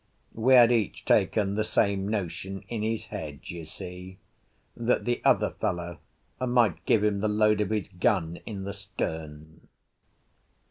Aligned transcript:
We 0.33 0.55
had 0.55 0.71
each 0.71 1.05
taken 1.05 1.53
the 1.53 1.63
same 1.63 2.07
notion 2.07 2.63
in 2.67 2.81
his 2.81 3.05
head, 3.13 3.41
you 3.43 3.65
see, 3.65 4.17
that 4.75 5.05
the 5.05 5.21
other 5.23 5.51
fellow 5.51 5.99
might 6.39 6.83
give 6.87 7.03
him 7.03 7.19
the 7.19 7.27
load 7.27 7.61
of 7.61 7.69
his 7.69 7.87
gun 7.87 8.39
in 8.47 8.63
the 8.63 8.73
stern. 8.73 9.67